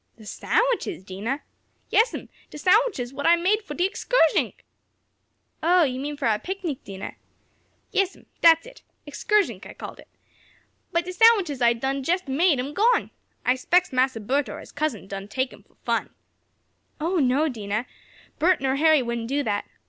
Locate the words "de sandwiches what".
2.49-3.27